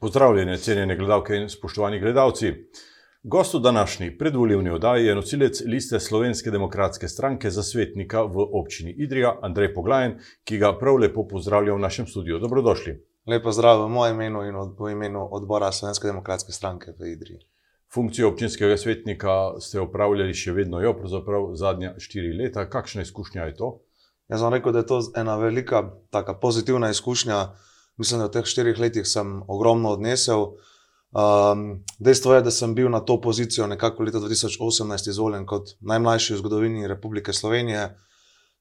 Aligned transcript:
Pozdravljene, 0.00 0.56
cenjene 0.56 0.94
gledalke 0.96 1.36
in 1.36 1.48
spoštovani 1.52 1.98
gledalci. 2.00 2.54
Gost 3.22 3.54
v 3.54 3.58
današnji 3.60 4.18
predvoljivni 4.18 4.70
oddaji 4.70 5.06
je 5.06 5.14
nosilec 5.14 5.60
liste 5.66 6.00
Slovenske 6.00 6.50
demokratske 6.50 7.08
stranke 7.08 7.50
za 7.50 7.62
svetnika 7.62 8.22
v 8.22 8.46
občini 8.60 8.94
Idrija, 8.96 9.34
Andrej 9.42 9.74
Poglajen, 9.74 10.16
ki 10.44 10.58
ga 10.58 10.72
prav 10.78 10.96
lepo 10.96 11.26
pozdravlja 11.28 11.74
v 11.74 11.84
našem 11.84 12.06
studiu. 12.06 12.38
Dobrodošli. 12.38 12.96
Lepo 13.26 13.52
zdrav 13.52 13.84
v 13.84 13.92
mojem 13.92 14.16
imenu 14.16 14.46
in 14.48 14.56
v 14.78 14.92
imenu 14.92 15.28
odbora 15.36 15.72
Slovenske 15.72 16.08
demokratske 16.08 16.52
stranke 16.52 16.96
v 16.96 17.12
Idriji. 17.12 17.44
Funkcijo 17.92 18.32
občinskega 18.32 18.80
svetnika 18.80 19.60
ste 19.60 19.84
upravljali 19.84 20.34
še 20.34 20.56
vedno, 20.56 20.80
jo 20.80 20.96
pravzaprav 20.96 21.50
zadnja 21.60 21.98
štiri 21.98 22.32
leta. 22.40 22.70
Kakšna 22.70 23.04
izkušnja 23.04 23.52
je 23.52 23.56
to? 23.56 23.74
Jaz 24.32 24.40
vam 24.40 24.56
rekel, 24.56 24.72
da 24.72 24.78
je 24.80 24.86
to 24.86 25.02
ena 25.16 25.36
velika, 25.36 25.90
taka 26.10 26.40
pozitivna 26.40 26.88
izkušnja. 26.88 27.48
Mislim, 28.00 28.20
da 28.20 28.30
v 28.30 28.32
teh 28.32 28.46
štirih 28.48 28.78
letih 28.80 29.04
sem 29.04 29.42
ogromno 29.48 29.92
odnesel. 29.92 30.54
Um, 31.10 31.82
dejstvo 31.98 32.34
je, 32.34 32.42
da 32.46 32.50
sem 32.54 32.72
bil 32.74 32.88
na 32.88 33.00
to 33.04 33.18
pozicijo 33.20 33.66
nekako 33.66 34.06
leta 34.06 34.18
2018 34.22 35.08
izvoljen 35.10 35.44
kot 35.46 35.74
najmlajši 35.80 36.34
v 36.34 36.38
zgodovini 36.38 36.88
Republike 36.88 37.32
Slovenije. 37.32 37.90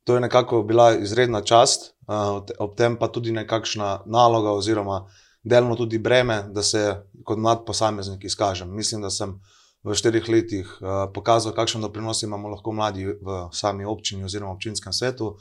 To 0.04 0.16
je 0.16 0.22
nekako 0.22 0.64
bila 0.64 0.96
izredna 0.98 1.42
čast, 1.42 1.94
uh, 2.08 2.42
ob 2.60 2.76
tem 2.76 2.98
pa 3.00 3.08
tudi 3.08 3.32
nekakšna 3.32 4.02
naloga, 4.06 4.52
oziroma 4.52 5.06
delno 5.44 5.76
tudi 5.76 5.98
breme, 5.98 6.42
da 6.52 6.64
se 6.64 6.98
kot 7.24 7.38
mlad 7.38 7.64
posameznik 7.66 8.24
izkažem. 8.24 8.76
Mislim, 8.76 9.02
da 9.02 9.10
sem 9.10 9.38
v 9.84 9.96
štirih 9.96 10.28
letih 10.30 10.74
uh, 10.82 11.06
pokazal, 11.14 11.54
kakšen 11.56 11.86
doprinos 11.86 12.24
imamo 12.24 12.52
lahko 12.58 12.74
mladi 12.76 13.06
v 13.06 13.40
sami 13.54 13.86
občini 13.86 14.26
oziroma 14.28 14.52
občinskem 14.52 14.94
svetu. 14.94 15.38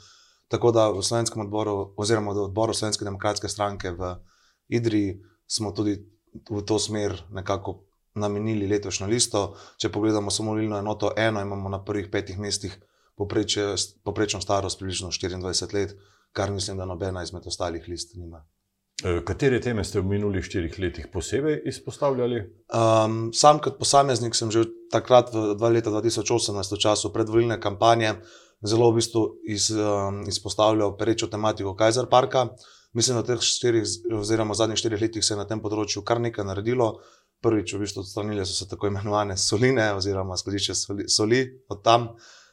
Tako 0.49 0.71
da 0.73 0.87
v 0.89 1.03
slovenskem 1.05 1.45
odboru, 1.45 1.93
oziroma 1.97 2.33
v 2.33 2.49
odboru 2.49 2.73
Slovenske 2.73 3.05
demokratske 3.05 3.49
stranke 3.49 3.91
v 3.93 4.15
Idriji, 4.73 5.19
smo 5.45 5.71
tudi 5.71 5.99
v 6.49 6.61
to 6.65 6.79
smer 6.79 7.13
nekako 7.31 7.83
namenili 8.17 8.67
letošnjo 8.67 9.07
listo. 9.07 9.43
Če 9.77 9.91
pogledamo 9.93 10.33
samo 10.33 10.55
volilno 10.55 10.79
enoto 10.79 11.13
eno, 11.17 11.41
imamo 11.41 11.69
na 11.69 11.83
prvih 11.85 12.09
petih 12.11 12.39
mestih 12.39 12.73
poprečno 14.03 14.41
starost 14.41 14.79
približno 14.79 15.11
24 15.11 15.73
let, 15.73 15.95
kar 16.31 16.51
mislim, 16.51 16.77
da 16.77 16.85
nobena 16.85 17.23
izmed 17.23 17.45
ostalih 17.47 17.87
list 17.87 18.15
nima. 18.15 18.41
E, 19.03 19.21
katere 19.25 19.61
teme 19.61 19.83
ste 19.83 20.01
v 20.01 20.09
minulih 20.09 20.43
štirih 20.43 20.75
letih 20.79 21.07
posebej 21.13 21.61
izpostavljali? 21.71 22.41
Um, 22.73 23.29
sam 23.33 23.61
kot 23.63 23.77
posameznik 23.79 24.35
sem 24.35 24.51
že 24.51 24.65
takrat, 24.91 25.31
v 25.33 25.71
leta 25.71 25.93
2018, 25.93 26.73
v 26.75 26.79
času 26.79 27.13
predvoljne 27.13 27.59
kampanje, 27.61 28.15
zelo 28.65 28.91
v 28.91 28.99
bistvu 28.99 29.23
iz, 29.47 29.69
um, 29.71 30.23
izpostavljal 30.27 30.97
perečo 30.97 31.27
tematiko 31.27 31.75
Kajzer 31.75 32.09
Parka. 32.09 32.47
Mislim, 32.93 33.17
da 33.17 33.21
v 33.21 33.27
teh 33.27 33.45
štirih, 33.45 33.85
oziroma 34.17 34.57
zadnjih 34.57 34.79
štirih 34.81 35.01
letih 35.01 35.25
se 35.25 35.33
je 35.33 35.37
na 35.37 35.45
tem 35.47 35.61
področju 35.61 36.03
kar 36.03 36.21
nekaj 36.21 36.47
naredilo. 36.47 36.97
Prvič, 37.39 37.71
v 37.71 37.85
bistvu, 37.85 38.03
odstranili 38.03 38.43
so 38.43 38.57
se 38.57 38.67
tako 38.67 38.89
imenovane 38.89 39.37
soline, 39.39 39.93
oziroma 39.95 40.35
skladišče 40.35 40.75
soli, 40.75 41.05
soli 41.07 41.43
od 41.71 41.83
tam. 41.85 42.09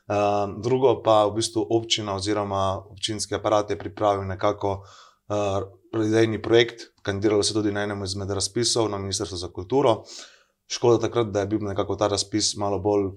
Um, 0.06 0.60
drugo 0.62 1.00
pa 1.02 1.24
v 1.27 1.40
bistvu 1.40 1.64
občina 1.74 2.14
oziroma 2.14 2.77
občinski 2.92 3.34
aparat 3.34 3.72
je 3.72 3.78
pripravil 3.78 4.28
nekako 4.28 4.77
uh, 4.78 5.64
idejni 6.04 6.38
projekt, 6.42 6.92
kandidiralo 7.02 7.42
se 7.42 7.56
tudi 7.56 7.72
na 7.72 7.82
enem 7.82 8.04
izmed 8.04 8.30
razpisov 8.30 8.90
na 8.92 9.00
Ministrstvu 9.02 9.38
za 9.40 9.48
kulturo. 9.50 10.04
Škoda 10.70 11.00
takrat, 11.08 11.32
da 11.34 11.42
je 11.42 11.50
bil 11.50 11.64
nekako 11.66 11.96
ta 11.96 12.06
razpis 12.12 12.54
malo 12.56 12.78
bolj 12.78 13.10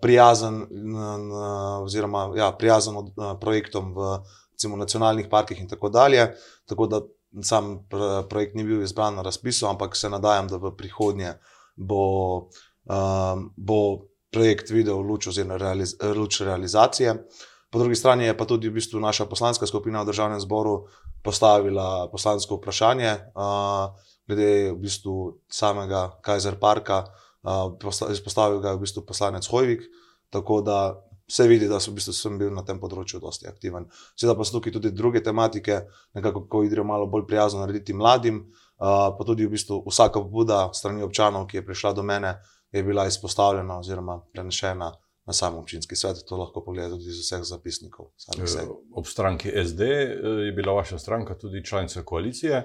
prijazen, 0.00 0.66
oziroma 1.82 2.30
ja, 2.36 2.52
prijazen 2.52 2.96
od, 2.96 3.12
projektom 3.40 3.94
v 3.96 4.18
recimo, 4.52 4.76
nacionalnih 4.76 5.26
parkih 5.30 5.60
in 5.60 5.68
tako 5.68 5.88
dalje. 5.88 6.34
Tako 6.68 6.86
da 6.86 7.00
sam 7.42 7.78
projekt 8.28 8.54
ni 8.54 8.64
bil 8.64 8.82
izbran 8.82 9.14
na 9.14 9.22
razpisu, 9.22 9.66
ampak 9.66 9.96
se 9.96 10.10
nadajam, 10.10 10.48
da 10.48 10.56
v 10.56 10.70
prihodnje 10.76 11.34
bo, 11.76 12.04
um, 12.84 13.50
bo 13.56 13.80
projekt 14.30 14.70
videl 14.70 15.02
luč, 15.02 15.26
oziroma 15.26 15.56
realiz, 15.56 15.96
luč 16.16 16.40
realizacije. 16.40 17.16
Po 17.70 17.78
drugi 17.78 17.96
strani 17.98 18.24
je 18.24 18.36
pa 18.38 18.46
tudi 18.46 18.68
v 18.68 18.78
bistvu 18.78 19.00
naša 19.00 19.26
poslanska 19.26 19.66
skupina 19.66 20.02
v 20.02 20.06
državnem 20.12 20.40
zboru 20.40 20.86
postavila 21.22 22.08
poslansko 22.12 22.60
vprašanje 22.60 23.10
uh, 23.34 23.90
glede 24.26 24.72
v 24.72 24.78
bistvu 24.78 25.40
samega 25.50 26.12
Kajzer 26.22 26.58
Parka. 26.60 27.04
Uh, 27.44 27.76
izpostavil 28.12 28.60
ga 28.60 28.72
je 28.72 28.78
v 28.78 28.86
bistvu 28.86 29.04
poslanec 29.04 29.46
Hojvik, 29.52 29.82
tako 30.32 30.62
da 30.64 30.78
se 31.28 31.48
vidi, 31.48 31.68
da 31.68 31.80
so 31.80 31.90
v 31.90 31.98
bistvu 31.98 32.12
sem 32.16 32.38
bil 32.40 32.50
na 32.52 32.64
tem 32.64 32.78
področju 32.80 33.20
dosti 33.20 33.48
aktiven. 33.48 33.86
Seveda 34.16 34.36
pa 34.38 34.46
so 34.48 34.58
tukaj 34.58 34.74
tudi 34.76 34.92
druge 34.96 35.22
tematike, 35.24 35.82
nekako 36.16 36.44
ko 36.48 36.62
idrijo 36.64 36.84
malo 36.88 37.06
bolj 37.10 37.26
prijazno 37.28 37.60
narediti 37.60 37.96
mladim, 37.96 38.42
uh, 38.44 39.12
pa 39.16 39.26
tudi 39.28 39.46
v 39.46 39.54
bistvu 39.56 39.82
vsaka 39.88 40.24
pobuda 40.24 40.66
strani 40.76 41.04
občanov, 41.04 41.46
ki 41.50 41.60
je 41.60 41.66
prišla 41.66 41.94
do 41.96 42.04
mene, 42.04 42.36
je 42.72 42.82
bila 42.84 43.06
izpostavljena 43.08 43.78
oziroma 43.80 44.20
prenešena. 44.32 44.92
Na 45.24 45.32
samem 45.32 45.62
občinskem 45.62 45.96
svetu 45.96 46.20
to 46.28 46.36
lahko 46.36 46.60
pogledate 46.60 46.98
tudi 46.98 47.08
iz 47.08 47.22
vseh 47.22 47.46
zapisnikov. 47.48 48.10
Ob 48.92 49.06
stranki 49.08 49.48
SD 49.48 49.86
je 50.44 50.50
bila 50.52 50.74
vaša 50.76 50.98
stranka 51.00 51.32
tudi 51.40 51.64
članica 51.64 52.02
koalicije. 52.04 52.60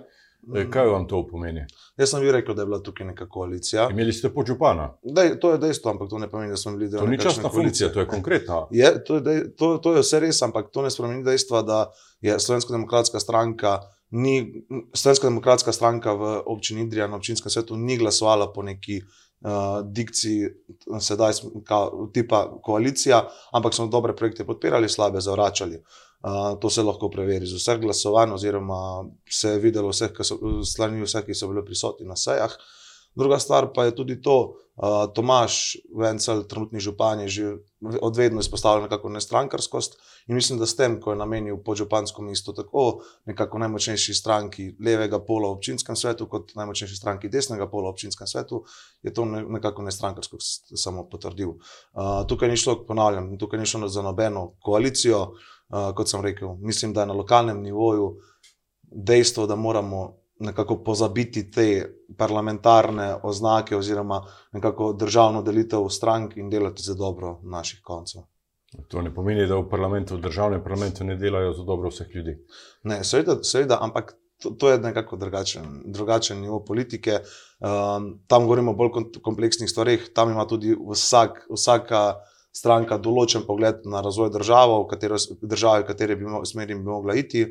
E, 0.56 0.66
kaj 0.72 0.88
vam 0.88 1.06
to 1.08 1.20
pomeni? 1.28 1.66
Jaz 1.98 2.14
sem 2.14 2.22
vi 2.24 2.32
rekel, 2.32 2.56
da 2.56 2.62
je 2.62 2.66
bila 2.66 2.80
tukaj 2.84 3.08
neka 3.08 3.28
koalicija. 3.30 3.90
Imeli 3.92 4.14
ste 4.14 4.32
podžupana? 4.34 4.88
Dej, 5.04 5.36
to 5.42 5.52
je 5.52 5.62
dejstvo, 5.62 5.92
ampak 5.92 6.10
to 6.10 6.18
ne 6.18 6.30
pomeni, 6.32 6.56
da 6.56 6.58
smo 6.58 6.74
bili 6.78 6.90
del. 6.90 7.04
To 7.04 7.08
ni 7.12 7.20
časna 7.20 7.52
funkcija, 7.54 7.92
to 7.94 8.00
je 8.00 8.08
konkretna. 8.08 8.64
Je, 8.72 8.92
to, 9.04 9.20
je 9.20 9.22
dej, 9.22 9.44
to, 9.60 9.78
to 9.84 9.94
je 9.98 10.04
vse 10.06 10.24
res, 10.24 10.42
ampak 10.48 10.72
to 10.74 10.82
ne 10.86 10.92
spremeni 10.92 11.24
dejstva, 11.28 11.62
da 11.68 11.80
je 12.26 12.40
Slovenska 12.40 12.74
demokratska 12.74 13.20
stranka. 13.20 13.80
Ni, 14.10 14.64
Slovenska 14.94 15.28
demokratska 15.28 15.72
stranka 15.76 16.16
v 16.18 16.36
občini 16.46 16.82
Indija 16.82 17.08
na 17.08 17.20
občinskem 17.20 17.52
svetu 17.52 17.78
ni 17.78 17.98
glasovala 17.98 18.50
po 18.54 18.64
neki 18.66 19.04
uh, 19.04 19.84
dikciji, 19.86 20.50
sedaj 21.00 21.34
smo 21.34 21.62
kot 21.68 22.14
tipa 22.14 22.48
koalicija, 22.64 23.28
ampak 23.54 23.76
smo 23.76 23.88
dobre 23.88 24.16
projekte 24.16 24.48
podpirali, 24.48 24.90
slabe 24.90 25.22
zavračali. 25.22 25.78
Uh, 25.78 26.09
to 26.62 26.70
se 26.70 26.84
lahko 26.84 27.10
preveri 27.10 27.48
z 27.48 27.60
vseh 27.60 27.80
glasovanj, 27.80 28.34
oziroma 28.36 29.06
se 29.30 29.56
je 29.56 29.60
videlo 29.64 29.94
vseh, 29.94 30.12
ki 30.16 30.28
so, 30.28 30.40
strani 30.68 31.04
vseh, 31.04 31.26
ki 31.26 31.38
so 31.38 31.48
bili 31.48 31.64
prisotni 31.66 32.08
na 32.08 32.18
sejah. 32.20 32.56
Druga 33.16 33.40
stvar 33.40 33.72
pa 33.74 33.88
je 33.88 33.96
tudi 33.96 34.22
to, 34.22 34.40
da 34.56 34.70
uh, 34.80 35.14
Tomaš, 35.14 35.78
Vencel, 35.96 36.44
trenutni 36.48 36.80
župan, 36.80 37.20
je 37.20 37.28
že 37.28 37.46
odvedno 38.02 38.40
izpostavljal 38.40 38.84
nekako 38.84 39.10
nestrankarskost 39.10 39.98
in 40.28 40.36
mislim, 40.36 40.60
da 40.60 40.66
s 40.66 40.76
tem, 40.76 41.00
ko 41.02 41.12
je 41.12 41.18
namenil 41.18 41.58
podžupansko 41.64 42.22
mesto 42.22 42.54
tako 42.54 43.02
nekako 43.26 43.60
najmočnejši 43.60 44.14
stranki 44.14 44.70
levega 44.86 45.20
pola 45.20 45.50
v 45.50 45.58
občinskem 45.58 45.96
svetu, 45.96 46.28
kot 46.28 46.56
najmočnejši 46.56 46.96
stranki 46.96 47.30
desnega 47.30 47.68
pola 47.68 47.90
v 47.90 47.96
občinskem 47.96 48.28
svetu, 48.28 48.64
je 49.04 49.14
to 49.14 49.26
nekako 49.26 49.84
nestrankarskost 49.84 50.76
samo 50.76 51.08
potrdil. 51.10 51.56
Uh, 51.94 52.28
tukaj 52.28 52.50
ni 52.50 52.58
šlo, 52.58 52.84
ponavljam, 52.88 53.38
tukaj 53.38 53.60
ni 53.60 53.66
šlo 53.66 53.88
za 53.88 54.02
nobeno 54.02 54.54
koalicijo. 54.60 55.34
Uh, 55.70 55.92
kot 55.96 56.10
sem 56.10 56.22
rekel, 56.22 56.56
mislim, 56.62 56.94
da 56.94 57.02
je 57.02 57.08
na 57.08 57.14
lokalnem 57.14 57.62
nivoju 57.62 58.16
dejstvo, 58.82 59.46
da 59.48 59.56
moramo 59.56 60.20
nekako 60.40 60.84
pozabiti 60.84 61.52
te 61.52 61.96
parlamentarne 62.18 63.16
oznake 63.24 63.78
oziroma 63.78 64.24
nekako 64.52 64.94
državno 64.94 65.42
delitev 65.42 65.90
strank 65.90 66.38
in 66.38 66.50
delati 66.50 66.84
za 66.84 66.94
dobro 66.94 67.40
naših 67.44 67.82
koncev. 67.84 68.22
To 68.88 69.02
ne 69.02 69.14
pomeni, 69.14 69.48
da 69.48 69.58
v 69.58 69.70
parlamentu, 69.70 70.16
v 70.16 70.22
državnem 70.22 70.64
parlamentu 70.64 71.04
ne 71.04 71.16
delajo 71.16 71.54
za 71.54 71.64
dobro 71.64 71.90
vseh 71.90 72.08
ljudi. 72.16 72.38
Ne, 72.84 73.04
seveda, 73.04 73.40
seveda 73.44 73.78
ampak 73.82 74.14
to, 74.42 74.50
to 74.50 74.70
je 74.70 74.78
nekako 74.78 75.18
drugačen, 75.18 75.82
drugačen 75.86 76.42
nivo 76.42 76.64
politike. 76.66 77.20
Um, 77.60 78.20
tam 78.28 78.44
govorimo 78.44 78.72
o 78.72 78.76
bolj 78.76 78.92
kompleksnih 79.22 79.70
stvarih, 79.70 80.12
tam 80.16 80.32
ima 80.32 80.48
tudi 80.48 80.76
vsak, 80.92 81.48
vsaka 81.50 82.04
stranka 82.56 82.98
določen 82.98 83.46
pogled 83.48 83.86
na 83.90 84.02
razvoj 84.06 84.32
države, 84.34 84.80
v 84.84 84.88
katero, 84.90 85.20
države, 85.42 85.84
v 85.84 85.88
kateri 85.92 86.18
bi, 86.20 86.28
smeri 86.50 86.76
bi 86.76 86.84
mogla 86.84 87.16
iti. 87.20 87.46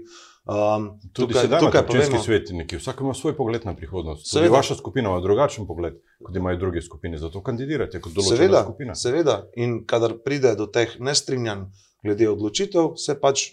Um, 0.49 0.95
tudi 1.13 1.35
tukaj, 1.35 1.45
sedaj 1.45 1.61
tukaj 1.61 1.83
povemo, 1.91 2.21
svetniki, 2.25 2.79
vsak 2.81 3.03
ima 3.05 3.13
svoj 3.15 3.35
pogled 3.37 3.67
na 3.69 3.75
prihodnost. 3.77 4.31
Seveda, 4.31 4.55
vaša 4.55 4.79
skupina 4.79 5.13
ima 5.13 5.21
drugačen 5.21 5.67
pogled, 5.69 5.99
kot 6.25 6.37
imajo 6.37 6.57
druge 6.63 6.83
skupine, 6.83 7.21
zato 7.21 7.43
kandidirate 7.45 8.01
kot 8.01 8.17
določena 8.17 8.39
seveda, 8.41 8.63
skupina. 8.65 8.97
Seveda, 8.97 9.37
in 9.61 9.83
kadar 9.87 10.17
pride 10.25 10.55
do 10.57 10.67
teh 10.73 10.97
nestrinjanj 11.05 11.69
glede 12.07 12.31
odločitev, 12.31 12.95
se 12.97 13.19
pač 13.21 13.51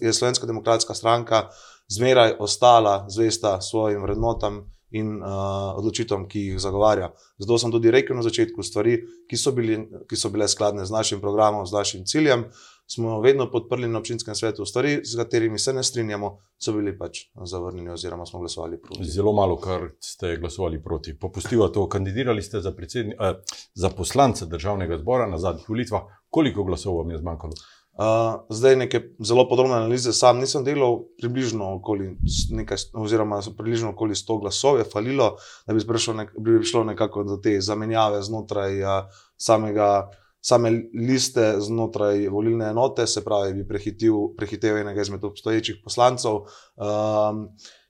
je 0.00 0.12
Slovenska 0.14 0.48
demokratska 0.48 0.96
stranka 0.96 1.48
zmeraj 1.92 2.38
ostala 2.40 3.04
zvesta 3.12 3.60
svojim 3.60 4.02
vrednotam 4.02 4.64
in 4.90 5.18
uh, 5.20 5.76
odločitvam, 5.76 6.24
ki 6.28 6.46
jih 6.46 6.60
zagovarja. 6.62 7.10
Zato 7.38 7.58
sem 7.60 7.72
tudi 7.72 7.92
rekel 7.92 8.16
na 8.16 8.24
začetku 8.24 8.64
stvari, 8.64 8.96
ki 9.28 9.36
so, 9.36 9.52
bili, 9.52 9.76
ki 10.08 10.16
so 10.16 10.30
bile 10.32 10.48
skladne 10.48 10.86
z 10.88 10.94
našim 10.94 11.20
programom, 11.20 11.66
z 11.66 11.76
našim 11.76 12.06
ciljem. 12.08 12.48
Smo 12.88 13.18
vedno 13.20 13.50
podprli 13.52 13.88
na 13.88 13.98
občinskem 14.00 14.34
svetu 14.34 14.64
stvari, 14.64 15.00
z 15.04 15.16
katerimi 15.20 15.58
se 15.60 15.74
ne 15.76 15.82
strinjamo, 15.84 16.30
so 16.56 16.72
bili 16.72 16.94
pač 16.98 17.26
zavrnjeni, 17.44 17.90
oziroma 17.92 18.24
smo 18.26 18.40
glasovali 18.40 18.80
proti. 18.80 19.04
Zelo 19.04 19.34
malo, 19.36 19.58
kar 19.60 19.90
ste 20.00 20.38
glasovali 20.40 20.80
proti. 20.82 21.12
Popustiva 21.18 21.68
to, 21.68 21.84
kandidirali 21.88 22.42
ste 22.42 22.62
za, 22.64 22.72
eh, 22.72 23.34
za 23.74 23.90
poslance 23.90 24.46
državnega 24.46 24.98
zbora 24.98 25.28
na 25.28 25.38
zadnjih 25.38 25.68
volitvah. 25.68 26.08
Koliko 26.30 26.64
glasov 26.64 26.96
vam 26.96 27.10
je 27.10 27.18
zmanjkalo? 27.18 27.52
Uh, 27.98 28.40
zdaj, 28.48 28.76
neke 28.76 29.00
zelo 29.18 29.42
podrobne 29.50 29.74
analize, 29.74 30.12
sam 30.14 30.38
nisem 30.38 30.62
delal, 30.62 31.00
približno 31.18 31.72
okoli, 31.80 32.12
nekaj, 32.54 32.92
oziroma 32.94 33.40
približno 33.56 33.90
okoli 33.90 34.14
100 34.14 34.36
glasov 34.40 34.78
je 34.78 34.84
falilo, 34.86 35.32
da 35.66 35.74
bi 35.74 35.82
prišlo, 35.86 36.14
nek, 36.14 36.30
bi 36.38 36.54
prišlo 36.60 36.84
nekako 36.92 37.24
do 37.26 37.36
te 37.42 37.56
zamenjave 37.60 38.20
znotraj 38.22 38.78
uh, 38.82 39.16
samega, 39.34 39.88
same 40.38 40.70
liste, 40.94 41.56
znotraj 41.58 42.28
volilne 42.30 42.70
enote, 42.70 43.06
se 43.06 43.24
pravi, 43.24 43.56
bi 43.56 43.66
prehitil, 43.66 44.30
prehitel 44.38 44.78
enega 44.78 45.02
izmed 45.02 45.24
obstoječih 45.24 45.82
poslancev. 45.82 46.44
Um, 46.78 47.42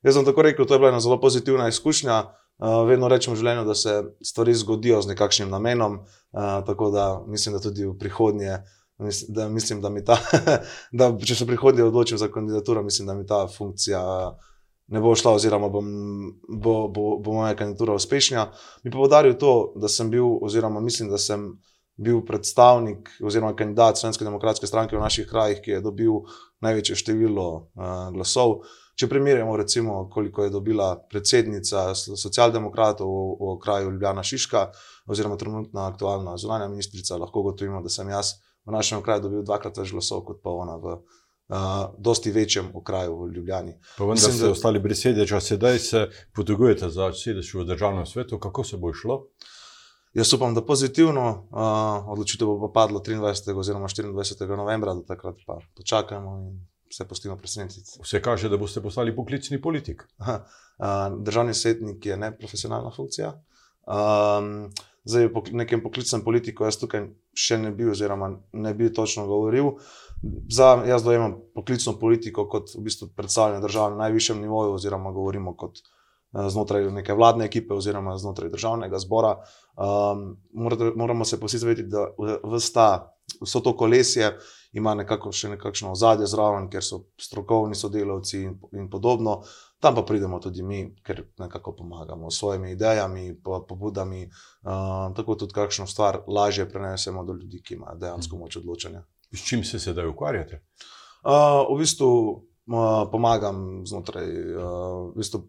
jaz 0.02 0.16
sem 0.16 0.24
tako 0.24 0.48
rekel, 0.48 0.64
to 0.64 0.74
je 0.74 0.78
bila 0.78 0.94
ena 0.94 1.04
zelo 1.04 1.20
pozitivna 1.20 1.68
izkušnja. 1.68 2.22
Uh, 2.58 2.80
vedno 2.88 3.12
rečem 3.12 3.36
v 3.36 3.42
življenju, 3.42 3.68
da 3.68 3.76
se 3.76 4.00
stvari 4.24 4.56
zgodijo 4.56 5.04
z 5.04 5.12
nekakšnim 5.12 5.52
namenom, 5.52 6.00
uh, 6.00 6.64
tako 6.66 6.90
da 6.96 7.06
mislim, 7.28 7.54
da 7.54 7.60
tudi 7.60 7.84
v 7.84 7.92
prihodnje 8.00 8.56
uh, 8.56 8.74
da 9.28 9.48
mislim, 9.48 9.80
da 9.80 9.90
mi 9.90 10.04
ta, 10.04 10.18
da 10.98 11.12
če 11.18 11.34
se 11.34 11.46
prihodnje 11.46 11.84
odločim 11.84 12.18
za 12.18 12.28
kandidaturo, 12.28 12.82
mislim, 12.82 13.06
da 13.06 13.14
mi 13.14 13.26
ta 13.26 13.46
funkcija 13.56 14.02
ne 14.88 15.00
bo 15.00 15.14
šla, 15.14 15.34
oziroma 15.36 15.68
bom, 15.68 15.88
bo, 16.48 16.88
bo, 16.88 17.18
bo 17.20 17.32
moja 17.32 17.54
kandidatura 17.56 17.94
uspešna. 17.94 18.46
Mi 18.82 18.90
pa 18.90 18.98
podaril 18.98 19.36
to, 19.38 19.72
da 19.76 19.88
sem 19.88 20.10
bil, 20.10 20.38
oziroma 20.42 20.80
mislim, 20.80 21.10
da 21.12 21.18
sem 21.18 21.50
bil 21.98 22.22
predstavnik 22.24 23.10
oziroma 23.22 23.56
kandidat 23.56 23.98
Slovenske 23.98 24.24
demokratske 24.24 24.66
stranke 24.66 24.96
v 24.96 25.02
naših 25.02 25.26
krajih, 25.30 25.60
ki 25.62 25.76
je 25.76 25.80
dobil 25.84 26.22
največje 26.64 26.96
število 26.96 27.48
uh, 27.54 28.08
glasov. 28.14 28.62
Če 28.98 29.06
primerjamo, 29.10 29.56
recimo, 29.58 30.08
koliko 30.10 30.46
je 30.46 30.50
dobila 30.50 30.92
predsednica 31.10 31.92
socialdemokratov 31.94 33.06
v, 33.06 33.34
v 33.38 33.58
kraju 33.62 33.92
Ljubljana 33.92 34.24
Šiška, 34.26 34.68
oziroma 35.06 35.36
trenutna 35.38 35.86
aktualna 35.90 36.36
zunanja 36.38 36.66
ministrica, 36.70 37.18
lahko 37.18 37.44
gotovimo, 37.50 37.82
da 37.82 37.92
sem 37.92 38.10
jaz 38.10 38.38
v 38.68 38.72
našem 38.72 39.02
kraju 39.02 39.22
dobil 39.22 39.42
dvakrat 39.42 39.78
več 39.80 39.92
glasov 39.96 40.24
kot 40.28 40.42
pa 40.44 40.52
ona 40.52 40.76
v 40.76 40.94
uh, 40.94 41.94
dosti 41.98 42.30
večjem 42.30 42.70
okraju 42.76 43.16
v 43.16 43.28
Ljubljani. 43.36 43.74
Pa 43.96 44.04
vendar 44.04 44.20
Mislim, 44.20 44.36
ste 44.36 44.46
da... 44.46 44.52
ostali 44.52 44.82
brez 44.84 45.02
sedeža, 45.02 45.40
sedaj 45.40 45.78
se 45.78 46.08
potegujete 46.36 46.90
za 46.92 47.12
sedež 47.12 47.54
v 47.54 47.64
državnem 47.68 48.06
svetu, 48.06 48.38
kako 48.38 48.64
se 48.64 48.76
bo 48.76 48.92
šlo? 48.92 49.24
Jaz 50.16 50.32
upam, 50.34 50.54
da 50.54 50.64
pozitivno 50.64 51.26
uh, 51.50 52.08
odločitev 52.12 52.48
bo 52.60 52.72
padla 52.72 53.00
23. 53.00 53.54
oziroma 53.56 53.88
24. 53.88 54.56
novembra, 54.56 54.94
da 54.94 55.04
takrat 55.14 55.40
pa 55.46 55.60
počakajmo 55.76 56.38
in 56.38 56.60
se 56.90 57.04
pustimo 57.08 57.36
presenetiti. 57.36 58.00
Vse 58.02 58.22
kaže, 58.22 58.48
da 58.48 58.56
boste 58.56 58.80
postali 58.82 59.16
poklicni 59.16 59.60
politik. 59.62 60.04
Uh, 60.18 60.40
državni 61.26 61.54
svetnik 61.54 62.06
je 62.06 62.16
neprofesionalna 62.16 62.90
funkcija. 62.96 63.32
Um, 63.88 64.70
zdaj 65.04 65.32
po 65.32 65.42
nekem 65.52 65.82
poklicnem 65.82 66.24
politiku, 66.24 66.64
jaz 66.64 66.76
tukaj 66.76 67.06
še 67.38 67.58
ne 67.62 67.70
bi, 67.74 67.86
oziroma 67.90 68.32
ne 68.52 68.74
bi 68.74 68.90
točno 68.94 69.26
govoril. 69.28 69.76
Za, 70.50 70.72
jaz 70.88 71.04
dojemam 71.06 71.36
poklicno 71.54 71.94
politiko 72.00 72.48
kot 72.50 72.74
v 72.74 72.82
bistvu 72.88 73.12
predstavljanje 73.16 73.62
države 73.62 73.94
na 73.94 74.04
najvišjem 74.06 74.40
nivoju, 74.42 74.74
oziroma 74.74 75.12
govorimo 75.14 75.54
kot 75.56 75.78
uh, 75.78 76.48
znotraj 76.50 76.90
neke 76.92 77.14
vladne 77.14 77.46
ekipe, 77.46 77.74
oziroma 77.74 78.16
znotraj 78.18 78.50
državnega 78.50 78.98
zbora. 78.98 79.36
Um, 79.78 80.36
moramo 80.96 81.24
se 81.24 81.40
posvetiti, 81.40 81.88
da 81.88 82.08
vsta, 82.56 82.88
vso 83.40 83.62
to 83.62 83.76
kolesje 83.76 84.32
ima 84.72 84.94
nekako 84.94 85.32
še 85.32 85.48
nekakšno 85.54 85.92
ozadje 85.92 86.26
zraven, 86.28 86.68
ker 86.70 86.84
so 86.84 87.02
strokovni 87.20 87.76
sodelavci 87.78 88.42
in, 88.42 88.56
in 88.76 88.88
podobno. 88.90 89.40
Tam 89.80 89.94
pa 89.94 90.02
pridemo 90.02 90.40
tudi 90.42 90.62
mi, 90.62 90.80
ker 91.06 91.22
nekako 91.38 91.72
pomagamo 91.78 92.30
s 92.30 92.40
svojimi 92.40 92.72
idejami, 92.74 93.30
pobudami, 93.42 94.24
uh, 94.26 95.14
tako 95.16 95.38
tudi 95.38 95.54
kakšno 95.54 95.86
stvar 95.86 96.22
lažje 96.26 96.68
prenesemo 96.68 97.24
do 97.24 97.36
ljudi, 97.38 97.62
ki 97.62 97.78
imajo 97.78 97.98
dejansko 98.02 98.36
mhm. 98.36 98.44
moč 98.44 98.56
odločanja. 98.56 99.04
S 99.32 99.44
čim 99.44 99.64
se 99.64 99.78
sedaj 99.78 100.08
ukvarjate? 100.08 100.62
Uh, 101.22 101.64
v 101.70 101.78
bistvu 101.78 102.10
uh, 102.10 103.06
pomagam 103.12 103.86
znotraj, 103.86 104.28
uh, 104.56 105.08
v 105.12 105.16
bistvu 105.20 105.42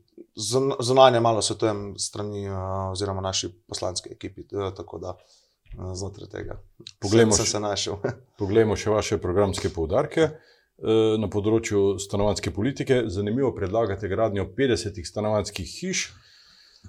zunanje 0.79 1.19
malo 1.19 1.41
svetujem 1.41 1.93
strani 1.97 2.47
uh, 2.49 2.91
oziroma 2.91 3.21
naši 3.21 3.51
poslanski 3.67 4.13
ekipi. 4.13 4.45
Uh, 4.51 4.69
tako 4.75 4.99
da 4.99 5.15
uh, 5.15 5.37
znotraj 5.73 6.29
tega. 6.29 6.59
Poglejmo, 6.99 7.35
sem, 7.35 7.45
sem 7.45 7.51
se 7.51 7.59
našel. 7.59 7.99
poglejmo 8.41 8.75
še 8.75 8.89
vaše 8.89 9.17
programske 9.17 9.69
poudarke. 9.73 10.31
Eh, 10.79 11.17
na 11.19 11.27
področju 11.27 11.97
stanovanske 11.99 12.53
politike. 12.55 13.01
Zanimivo 13.11 13.51
predlagate 13.51 14.07
gradnjo 14.07 14.45
50 14.55 15.01
stanovanskih 15.03 15.67
hiš. 15.67 16.05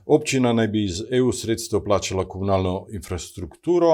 Občina 0.06 0.52
naj 0.54 0.68
bi 0.70 0.84
iz 0.86 1.00
EU 1.10 1.32
sredstev 1.34 1.82
plačala 1.82 2.22
komunalno 2.30 2.86
infrastrukturo, 2.94 3.90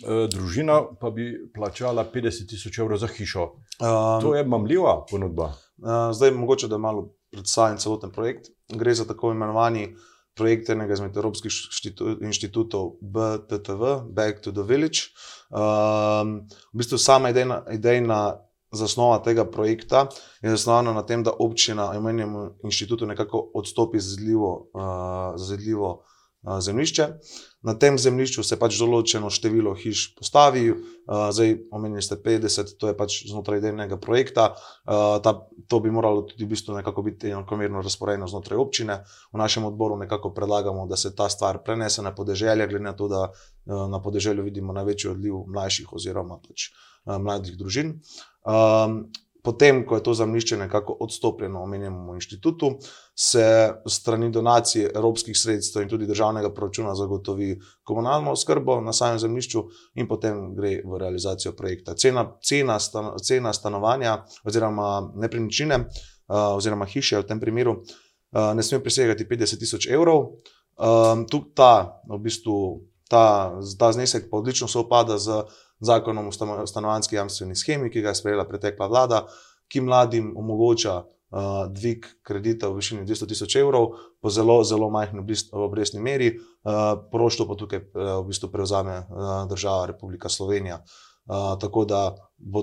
eh, 0.00 0.24
družina 0.32 0.78
pa 1.00 1.10
bi 1.10 1.28
plačala 1.52 2.06
50 2.08 2.48
tisoč 2.48 2.78
evrov 2.78 2.96
za 2.98 3.12
hišo. 3.12 3.44
Um, 3.76 4.22
to 4.24 4.32
je 4.34 4.44
mamljiva 4.44 5.04
ponudba. 5.10 5.52
Uh, 5.76 6.08
zdaj, 6.16 6.32
mogoče 6.32 6.68
da 6.72 6.78
malo 6.78 7.10
predstavim 7.30 7.76
celoten 7.76 8.10
projekt. 8.10 8.48
Gre 8.72 8.94
za 8.94 9.04
tako 9.04 9.34
imenovani 9.36 9.90
projekt 10.36 10.70
enega 10.70 10.94
izmed 10.94 11.16
evropskih 11.16 11.52
inštitutov 12.20 12.96
BTTV, 13.00 14.00
Back 14.12 14.42
to 14.44 14.52
the 14.52 14.62
Village. 14.62 15.10
Um, 15.50 16.42
v 16.72 16.82
bistvu 16.82 16.98
sama 16.98 17.30
idejna, 17.32 17.62
idejna 17.72 18.20
zasnova 18.72 19.18
tega 19.24 19.44
projekta 19.48 20.06
je 20.42 20.50
zasnovana 20.50 20.92
na 20.92 21.02
tem, 21.06 21.22
da 21.22 21.32
občina 21.38 21.92
imenujemo 21.96 22.58
inštitutu 22.64 23.06
nekako 23.06 23.50
odstopi 23.54 24.00
zazidljivo, 24.00 24.70
uh, 24.74 25.40
zazidljivo 25.40 25.90
uh, 26.42 26.60
zemljišče. 26.60 27.08
Na 27.66 27.74
tem 27.74 27.96
zemljišču 27.98 28.44
se 28.46 28.58
pač 28.60 28.76
določeno 28.78 29.26
število 29.32 29.72
hiš 29.74 30.12
postavi, 30.14 30.68
uh, 30.70 31.26
zdaj 31.34 31.56
omenili 31.74 32.04
ste 32.04 32.18
50, 32.22 32.76
to 32.78 32.92
je 32.92 32.96
pač 32.98 33.18
znotraj 33.26 33.58
delnega 33.64 33.98
projekta. 33.98 34.52
Uh, 34.86 35.18
ta, 35.24 35.32
to 35.66 35.80
bi 35.82 35.90
moralo 35.90 36.22
tudi 36.28 36.46
v 36.46 36.52
bistvu 36.54 36.76
nekako 36.78 37.02
biti 37.08 37.32
enakomerno 37.34 37.82
razporejeno 37.82 38.30
znotraj 38.30 38.62
občine. 38.62 39.00
V 39.34 39.42
našem 39.42 39.66
odboru 39.66 39.98
nekako 39.98 40.30
predlagamo, 40.36 40.86
da 40.86 40.98
se 41.00 41.14
ta 41.16 41.26
stvar 41.32 41.58
prenese 41.66 42.06
na 42.06 42.14
podeželje, 42.14 42.70
glede 42.70 42.86
na 42.86 42.94
to, 42.94 43.10
da 43.10 43.26
uh, 43.26 43.86
na 43.90 44.02
podeželju 44.02 44.46
vidimo 44.46 44.76
največji 44.76 45.10
odliv 45.16 45.42
mlajših 45.50 45.90
oziroma 45.98 46.38
pač, 46.38 46.70
uh, 46.70 47.18
mladih 47.18 47.58
družin. 47.58 47.96
Um, 48.46 49.08
potem, 49.46 49.84
ko 49.86 49.94
je 49.94 50.02
to 50.02 50.14
zemljišče 50.14 50.56
nekako 50.56 50.96
odstopljeno 51.00 51.60
omenjenemu 51.62 52.14
inštitutu, 52.14 52.72
se 53.14 53.44
strani 53.86 54.30
donacije 54.34 54.90
evropskih 54.94 55.38
sredstev 55.38 55.84
in 55.84 55.88
tudi 55.88 56.06
državnega 56.06 56.50
proračuna 56.54 56.94
zagotovi 56.98 57.52
komunalno 57.86 58.32
oskrbo 58.34 58.80
na 58.80 58.92
samem 58.92 59.20
zemljišču, 59.22 59.62
in 59.94 60.08
potem 60.08 60.40
gre 60.56 60.80
v 60.84 60.98
realizacijo 60.98 61.52
projekta. 61.54 61.94
Cena, 61.94 62.26
cena, 62.42 62.80
stan, 62.82 63.12
cena 63.22 63.52
stanovanja 63.54 64.16
oziroma 64.44 65.12
nepremičnine 65.14 65.78
uh, 65.78 66.56
oziroma 66.56 66.90
hiše 66.90 67.22
v 67.22 67.28
tem 67.30 67.40
primeru 67.40 67.78
uh, 67.78 68.50
ne 68.54 68.66
sme 68.66 68.82
presegati 68.82 69.28
50 69.30 69.62
tisoč 69.62 69.86
evrov. 69.86 70.42
Um, 70.76 71.22
tu 71.30 71.44
ta, 71.54 72.02
v 72.10 72.18
bistvu, 72.18 72.56
ta, 73.08 73.54
ta 73.78 73.92
znesek 73.94 74.26
pa 74.30 74.42
odlično 74.42 74.68
sovpada 74.68 75.22
z 75.22 75.46
zakonom 75.80 76.28
o 76.28 76.66
stanovanski 76.66 77.16
jamstveni 77.16 77.56
schemi, 77.56 77.90
ki 77.90 78.02
ga 78.02 78.14
je 78.14 78.20
sprejela 78.20 78.46
pretekla 78.48 78.86
vlada, 78.86 79.26
ki 79.68 79.80
mladim 79.80 80.32
omogoča 80.38 80.96
uh, 81.02 81.66
dvig 81.72 82.06
kredita 82.22 82.68
v 82.68 82.80
višini 82.80 83.06
200 83.06 83.28
tisoč 83.28 83.56
evrov 83.60 83.96
po 84.22 84.30
zelo, 84.30 84.62
zelo 84.64 84.90
majhni 84.90 85.24
obrestni 85.52 86.00
meri, 86.00 86.32
uh, 86.36 86.94
poroštvo 87.10 87.48
pa 87.50 87.58
tukaj 87.58 87.82
uh, 87.82 88.02
v 88.22 88.30
bistvu 88.30 88.50
prevzame 88.52 88.98
uh, 89.02 89.44
država 89.50 89.86
Republika 89.92 90.28
Slovenija. 90.28 90.80
Uh, 91.26 91.58
tako 91.60 91.84
da 91.84 92.14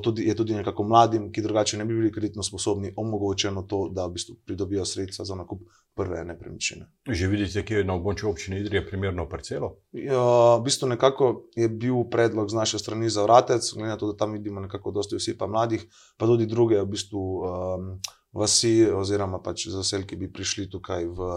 tudi, 0.04 0.24
je 0.24 0.36
tudi 0.36 0.56
nekako 0.56 0.84
mladim, 0.84 1.32
ki 1.32 1.42
drugače 1.42 1.78
ne 1.78 1.86
bi 1.86 1.94
bili 1.94 2.12
kreditno 2.12 2.44
sposobni, 2.44 2.94
omogočeno 2.96 3.62
to, 3.62 3.90
da 3.92 4.06
v 4.06 4.14
bistvu 4.14 4.36
pridobijo 4.46 4.86
sredstva 4.86 5.26
za 5.26 5.36
nakup 5.36 5.62
prve 5.96 6.24
nepremičnine. 6.26 6.86
Že 7.10 7.28
vidite, 7.28 7.66
kje 7.66 7.82
je 7.82 7.88
na 7.88 7.98
območju 7.98 8.30
občine 8.30 8.60
Idrija 8.60 8.86
primerno 8.88 9.26
parcelo? 9.30 9.74
Ja, 9.92 10.56
v 10.58 10.64
bistvu 10.64 10.88
nekako 10.94 11.34
je 11.56 11.68
bil 11.70 12.06
predlog 12.12 12.50
z 12.50 12.62
naše 12.62 12.80
strani 12.80 13.10
za 13.10 13.24
vratec, 13.24 13.74
glede 13.74 13.90
na 13.90 13.98
to, 13.98 14.12
da 14.12 14.18
tam 14.18 14.32
vidimo 14.32 14.62
nekako 14.62 14.92
dosti 14.92 15.20
vsi 15.20 15.38
pa 15.38 15.48
mladih, 15.48 15.84
pa 16.18 16.30
tudi 16.30 16.48
druge 16.48 16.80
v 16.82 16.88
bistvu 16.96 17.20
um, 17.20 17.92
vasi 18.32 18.88
oziroma 18.88 19.42
pač 19.44 19.68
zaselki 19.68 20.16
bi 20.16 20.32
prišli 20.32 20.70
tukaj 20.70 21.06
v, 21.06 21.36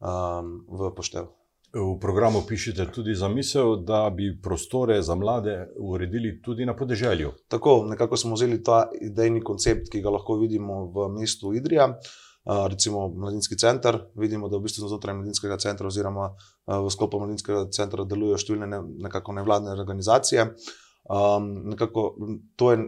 um, 0.00 0.52
v 0.68 0.92
poštev. 0.96 1.30
V 1.74 1.98
programu 2.00 2.42
pišete 2.46 2.86
tudi 2.94 3.14
za 3.14 3.28
misel, 3.28 3.76
da 3.82 4.10
bi 4.10 4.28
prostore 4.42 5.02
za 5.02 5.14
mlade 5.14 5.66
uredili 5.78 6.42
tudi 6.42 6.66
na 6.66 6.76
podeželju. 6.76 7.32
Tako, 7.48 7.84
nekako 7.90 8.16
smo 8.16 8.34
vzeli 8.34 8.62
ta 8.62 8.84
idejni 9.00 9.42
koncept, 9.42 9.90
ki 9.90 10.02
ga 10.02 10.12
lahko 10.14 10.36
vidimo 10.38 10.84
v 10.94 11.08
mestu 11.18 11.50
Idrija, 11.54 11.88
recimo 12.70 13.08
Mladinski 13.08 13.58
center. 13.58 13.98
Vidimo, 14.14 14.48
da 14.48 14.56
v 14.56 14.68
bistvu 14.68 14.88
znotraj 14.88 15.18
Mladinskega 15.18 15.58
centra, 15.58 15.90
oziroma 15.90 16.30
v 16.66 16.90
sklopu 16.94 17.18
Mladinskega 17.18 17.66
centra, 17.74 18.06
delujejo 18.06 18.38
številne 18.38 18.70
ne, 18.70 18.80
nevladne 19.42 19.74
organizacije. 19.74 20.46
Um, 21.10 21.74
nekako 21.74 22.14
to 22.56 22.70
je, 22.72 22.84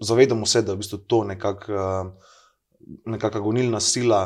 zavedamo 0.00 0.46
se, 0.46 0.64
da 0.64 0.72
je 0.72 0.80
v 0.80 0.86
bistvu 0.86 1.04
to 1.04 1.24
nekakšna 1.28 2.14
nekak 3.06 3.36
gonilna 3.44 3.80
sila 3.80 4.24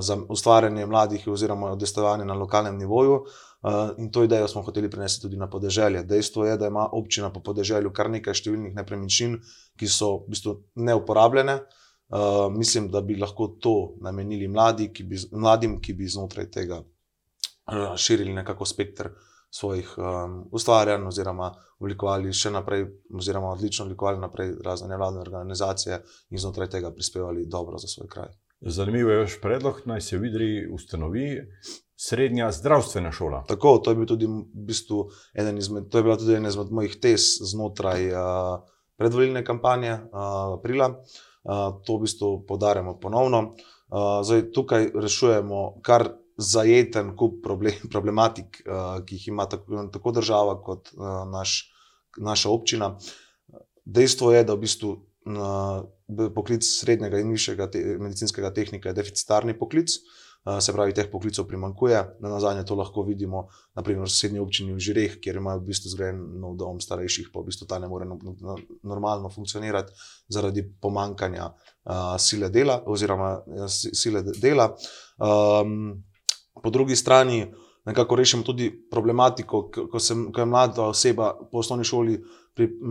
za 0.00 0.16
ustvarjanje 0.28 0.86
mladih 0.86 1.28
oziroma 1.32 1.70
odestovanje 1.72 2.24
na 2.24 2.34
lokalnem 2.34 2.76
nivoju. 2.78 3.24
Uh, 3.66 3.72
in 3.98 4.10
to 4.12 4.22
idejo 4.24 4.48
smo 4.48 4.62
hoteli 4.62 4.90
prenesti 4.90 5.22
tudi 5.22 5.36
na 5.36 5.48
podeželje. 5.50 6.02
Dejstvo 6.02 6.44
je, 6.44 6.56
da 6.56 6.66
ima 6.66 6.88
občina 6.92 7.32
po 7.32 7.40
podeželju 7.40 7.90
kar 7.92 8.10
nekaj 8.10 8.36
številnih 8.36 8.76
nepremičnin, 8.76 9.40
ki 9.80 9.88
so 9.90 10.10
v 10.20 10.34
bistvu 10.34 10.54
neuporabljene. 10.86 11.56
Uh, 12.06 12.46
mislim, 12.54 12.90
da 12.92 13.00
bi 13.02 13.16
lahko 13.18 13.48
to 13.60 13.96
namenili 14.04 14.46
mladi, 14.48 14.92
ki 14.94 15.08
bi, 15.08 15.18
mladim, 15.32 15.80
ki 15.82 15.96
bi 15.98 16.06
znotraj 16.06 16.50
tega 16.54 16.82
uh, 16.82 17.96
širili 17.96 18.36
nekako 18.36 18.68
spektr 18.68 19.10
svojih 19.50 19.94
um, 19.98 20.40
ustvarjanj, 20.52 21.08
oziroma 21.08 21.50
oblikovali 21.80 22.32
še 22.32 22.52
naprej, 22.54 22.86
oziroma 23.14 23.54
odlično 23.56 23.88
oblikovali 23.88 24.20
naprej 24.20 24.58
razne 24.64 24.92
nevladne 24.92 25.24
organizacije 25.24 26.02
in 26.30 26.38
znotraj 26.38 26.70
tega 26.76 26.92
prispevali 26.94 27.48
dobro 27.50 27.80
za 27.82 27.88
svoj 27.88 28.12
kraj. 28.12 28.30
Zanimivo 28.68 29.10
je 29.10 29.18
vaš 29.18 29.40
predlog, 29.40 29.82
naj 29.84 30.00
se 30.00 30.18
vidi, 30.18 30.66
ustanovi 30.72 31.42
srednja 31.96 32.50
zdravstvena 32.52 33.12
šola. 33.12 33.44
Tako, 33.48 33.78
to 33.78 33.90
je, 33.90 33.96
bil 33.96 34.06
tudi, 34.06 34.26
v 34.26 34.42
bistvu 34.66 35.04
izmed, 35.58 35.88
to 35.90 35.98
je 35.98 36.02
bila 36.02 36.16
tudi 36.16 36.34
ena 36.34 36.48
izmed 36.48 36.72
mojih 36.74 36.96
tez 37.00 37.28
znotraj 37.46 38.10
uh, 38.10 38.58
predvoljne 38.98 39.44
kampanje 39.44 39.92
uh, 39.92 40.58
aprila. 40.58 40.88
Uh, 41.46 41.78
to 41.86 41.96
v 41.96 42.08
bistvu 42.08 42.30
podarjamo 42.48 42.98
ponovno. 43.00 43.42
Uh, 43.46 44.20
zdaj, 44.26 44.50
tukaj 44.52 44.90
rešujemo 44.94 45.80
kar 45.82 46.08
zajeten 46.36 47.14
kup 47.16 47.38
problem, 47.44 47.86
problematik, 47.92 48.64
uh, 48.66 48.98
ki 49.06 49.14
jih 49.14 49.28
ima 49.28 49.46
tako, 49.46 49.86
tako 49.92 50.12
država 50.12 50.58
kot 50.62 50.90
uh, 50.96 51.22
naš, 51.30 51.70
naša 52.18 52.50
občina. 52.50 52.96
Dejstvo 53.84 54.34
je, 54.34 54.44
da 54.44 54.58
v 54.58 54.66
bistvu 54.66 54.96
poklic 56.34 56.62
srednjega 56.66 57.18
in 57.18 57.32
višjega 57.34 57.66
te, 57.70 57.82
medicinskega 57.98 58.52
tehnika 58.54 58.90
je 58.90 59.00
deficitarni 59.00 59.56
poklic. 59.58 59.98
Uh, 60.46 60.60
se 60.60 60.70
pravi, 60.72 60.94
teh 60.94 61.08
poklicov 61.10 61.48
primankuje. 61.48 61.98
Na 62.22 62.30
nazadnje 62.30 62.62
to 62.64 62.76
lahko 62.78 63.02
vidimo, 63.02 63.48
naprimer 63.74 64.06
v 64.06 64.10
sosednji 64.10 64.38
občini 64.38 64.76
v 64.76 64.78
Žireh, 64.78 65.16
kjer 65.18 65.40
imajo 65.40 65.58
v 65.58 65.72
bistvu 65.72 65.90
zgrajen 65.90 66.20
nov 66.38 66.54
dom 66.60 66.78
starejših, 66.78 67.32
pa 67.34 67.42
v 67.42 67.50
bistvu 67.50 67.66
ta 67.66 67.80
ne 67.82 67.90
more 67.90 68.06
no, 68.06 68.14
no, 68.22 68.54
normalno 68.86 69.26
funkcionirati 69.26 69.90
zaradi 70.30 70.62
pomankanja 70.62 71.50
uh, 71.50 72.14
sile 72.22 72.50
dela 72.54 72.78
oziroma 72.86 73.40
sile 73.66 74.22
dela. 74.22 74.70
Um, 75.18 76.04
po 76.62 76.70
drugi 76.70 76.94
strani 76.96 77.42
nekako 77.86 78.16
rešimo 78.16 78.42
tudi 78.42 78.70
problematiko, 78.90 79.62
ko, 79.70 80.00
sem, 80.02 80.26
ko 80.32 80.42
je 80.42 80.46
mlada 80.46 80.88
oseba 80.90 81.30
po 81.52 81.58
osnovni 81.58 81.84
šoli 81.84 82.18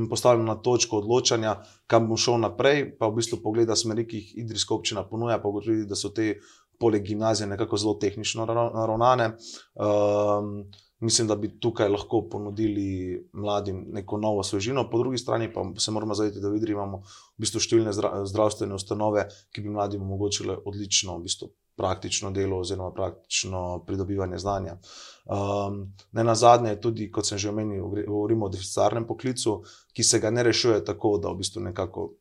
postavljena 0.10 0.54
na 0.54 0.62
točko 0.62 0.98
odločanja, 1.02 1.56
kam 1.88 2.08
bo 2.08 2.18
šel 2.18 2.38
naprej, 2.40 2.86
pa 3.00 3.10
v 3.10 3.20
bistvu 3.20 3.42
pogleda 3.44 3.76
smeri, 3.76 4.06
ki 4.08 4.22
jih 4.22 4.32
Idrijska 4.46 4.76
občina 4.76 5.04
ponuja, 5.10 5.40
pa 5.42 5.50
ugotovi, 5.50 5.86
da 5.90 5.98
so 5.98 6.14
te 6.14 6.36
poleg 6.80 7.04
gimnazije, 7.08 7.48
nekako 7.48 7.78
zelo 7.78 7.96
tehnično 8.00 8.46
naravnane. 8.46 9.32
Um, 9.74 10.66
mislim, 11.00 11.28
da 11.28 11.36
bi 11.36 11.50
tukaj 11.60 11.90
lahko 11.90 12.22
ponudili 12.32 13.28
mladim 13.34 13.86
neko 13.98 14.18
novo 14.18 14.44
svežino, 14.44 14.90
po 14.90 15.00
drugi 15.02 15.18
strani 15.18 15.52
pa 15.54 15.66
se 15.78 15.92
moramo 15.92 16.14
zavedati, 16.14 16.42
da 16.42 16.50
vidimo, 16.50 16.82
imamo 16.82 17.02
v 17.02 17.44
bistvu 17.44 17.64
številne 17.64 17.94
zdravstvene 18.32 18.76
ustanove, 18.76 19.28
ki 19.52 19.66
bi 19.66 19.76
mladim 19.76 20.04
omogočile 20.06 20.58
odlično, 20.66 21.18
v 21.18 21.28
bistvu 21.28 21.52
praktično 21.76 22.32
delo 22.32 22.60
oziroma 22.60 22.92
praktično 22.94 23.84
pridobivanje 23.88 24.38
znanja. 24.38 24.78
Um, 25.26 25.94
ne 26.12 26.24
na 26.24 26.36
zadnje, 26.36 26.76
tudi 26.82 27.12
kot 27.12 27.28
sem 27.28 27.38
že 27.38 27.50
omenil, 27.50 27.88
govorimo 28.08 28.46
o 28.46 28.50
deficitarnem 28.50 29.08
poklicu, 29.08 29.62
ki 29.94 30.04
se 30.04 30.20
ga 30.20 30.32
ne 30.32 30.44
rešuje 30.44 30.86
tako, 30.86 31.18
da 31.18 31.32
v 31.32 31.42
bistvu 31.42 31.62
nekako 31.62 32.12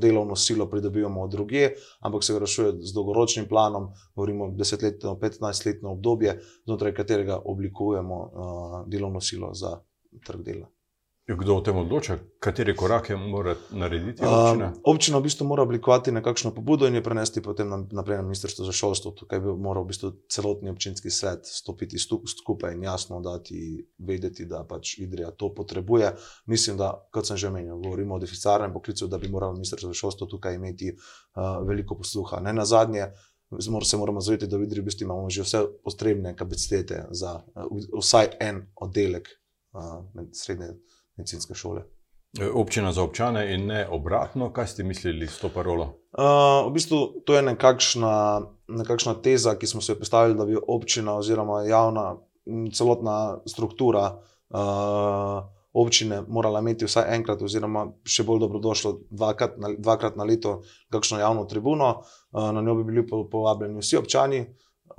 delovno 0.00 0.36
silo 0.36 0.66
pridobivamo 0.70 1.22
od 1.22 1.30
druge, 1.30 1.68
ampak 2.00 2.24
se 2.24 2.38
rešuje 2.38 2.72
z 2.80 2.94
dolgoročnim 2.94 3.48
planom, 3.48 3.92
govorimo 4.14 4.44
o 4.44 4.50
desetletno, 4.50 5.18
petnajstletno 5.18 5.92
obdobje, 5.92 6.40
znotraj 6.64 6.94
katerega 6.94 7.38
oblikujemo 7.44 8.30
delovno 8.86 9.20
silo 9.20 9.54
za 9.54 9.78
trg 10.26 10.42
dela. 10.42 10.66
Kdo 11.36 11.56
o 11.56 11.60
tem 11.62 11.76
odloča, 11.76 12.18
katere 12.42 12.72
korake 12.76 13.14
mora 13.16 13.54
narediti 13.70 14.24
občina? 14.24 14.72
Uh, 14.74 14.80
občina 14.90 15.18
v 15.18 15.28
bistvu 15.28 15.46
mora 15.46 15.62
oblikovati 15.62 16.12
nekakšno 16.12 16.50
pobudo 16.54 16.88
in 16.90 16.98
jo 16.98 17.02
prenesti 17.06 17.42
potem 17.42 17.70
naprej 17.70 18.18
na 18.18 18.24
Ministrstvo 18.26 18.66
za 18.66 18.72
šolstvo. 18.74 19.12
Tukaj 19.14 19.40
bi 19.40 19.54
moral 19.54 19.84
v 19.86 19.92
bistvu 19.92 20.10
celotni 20.28 20.70
občinski 20.70 21.10
svet 21.10 21.46
stopiti 21.46 21.98
skupaj 21.98 22.74
in 22.74 22.82
jasno 22.82 23.20
dati 23.22 23.78
vedeti, 23.98 24.48
da 24.50 24.64
pač 24.66 24.98
Idrija 24.98 25.30
to 25.30 25.54
potrebuje. 25.54 26.12
Mislim, 26.46 26.76
da, 26.76 26.92
kot 27.12 27.26
sem 27.26 27.36
že 27.36 27.48
omenil, 27.48 27.78
govorimo 27.78 28.18
o 28.18 28.18
deficitarnem 28.18 28.72
poklicu, 28.74 29.06
da 29.06 29.18
bi 29.18 29.30
moralo 29.30 29.52
Ministrstvo 29.52 29.94
za 29.94 29.94
šolstvo 29.94 30.26
tukaj 30.26 30.58
imeti 30.58 30.90
uh, 30.90 31.62
veliko 31.66 31.94
posluha. 31.94 32.40
Ne 32.40 32.52
na 32.52 32.64
zadnje. 32.64 33.12
Se 33.60 33.96
moramo 33.96 34.20
zavedati, 34.20 34.50
da 34.50 34.58
v 34.58 34.66
Idriji 34.66 34.82
v 34.82 34.86
bistvu 34.86 35.04
imamo 35.04 35.30
že 35.30 35.42
vse 35.42 35.64
potrebne 35.84 36.36
kapacitete 36.36 37.06
za 37.10 37.38
uh, 37.54 37.70
vsaj 37.98 38.34
en 38.40 38.66
oddelek 38.74 39.28
uh, 39.72 40.02
srednje 40.32 40.74
medicinske 41.16 41.54
šole. 41.54 41.82
E, 42.38 42.50
občina 42.50 42.92
za 42.92 43.02
občane 43.02 43.54
in 43.54 43.66
ne 43.66 43.88
obratno, 43.88 44.52
kaj 44.52 44.66
ste 44.66 44.84
mislili 44.84 45.26
s 45.26 45.38
to 45.38 45.48
parolo? 45.48 45.84
Uh, 46.10 46.66
v 46.70 46.74
bistvu 46.74 47.22
to 47.26 47.34
je 47.34 47.42
nekakšna, 47.42 48.14
nekakšna 48.68 49.14
teza, 49.22 49.54
ki 49.58 49.66
smo 49.66 49.80
se 49.80 49.92
jo 49.92 49.98
postavili, 49.98 50.38
da 50.38 50.46
bi 50.46 50.58
občina 50.58 51.16
oziroma 51.18 51.62
javna 51.66 52.16
celotna 52.74 53.38
struktura 53.46 54.14
uh, 54.14 55.42
občine 55.72 56.22
morala 56.28 56.62
imeti 56.62 56.86
vsaj 56.86 57.14
enkrat, 57.14 57.42
oziroma 57.42 57.86
še 58.06 58.26
bolj 58.26 58.44
dobrodošlo 58.46 58.96
dvakrat 59.10 59.58
na, 59.58 59.74
dvakrat 59.78 60.18
na 60.18 60.26
leto, 60.26 60.60
kakšno 60.90 61.18
javno 61.18 61.44
tribuno. 61.50 62.02
Uh, 62.30 62.50
na 62.54 62.62
njo 62.62 62.78
bi 62.78 62.90
bili 62.92 63.06
povabljeni 63.06 63.82
vsi 63.82 63.98
občani. 63.98 64.44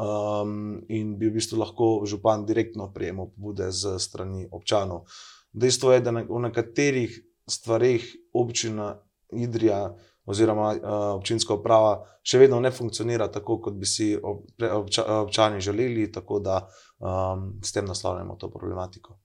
Um, 0.01 0.79
in 0.89 1.17
bi 1.19 1.27
v 1.27 1.35
bistvu 1.35 1.59
lahko 1.59 1.87
župan 2.07 2.45
direktno 2.47 2.87
prejemal 2.95 3.27
pobude 3.35 3.67
z 3.75 3.99
strani 3.99 4.47
občanov. 4.51 5.03
Uh, 5.03 5.40
Dejstvo 5.51 5.91
je, 5.93 6.01
da 6.01 6.11
v 6.11 6.39
nekaterih 6.47 7.19
stvarih 7.47 8.05
občina 8.33 8.95
Idrija 9.31 9.95
oziroma 10.25 10.69
uh, 10.75 10.93
občinska 11.17 11.53
uprava 11.53 12.03
še 12.23 12.39
vedno 12.39 12.59
ne 12.59 12.71
funkcionira 12.71 13.27
tako, 13.31 13.57
kot 13.65 13.75
bi 13.79 13.89
si 13.89 14.13
obča, 14.21 15.05
občani 15.23 15.61
želeli, 15.61 16.11
tako 16.11 16.39
da 16.39 16.61
um, 16.99 17.59
s 17.63 17.73
tem 17.73 17.85
naslavljamo 17.85 18.35
to 18.35 18.51
problematiko. 18.51 19.17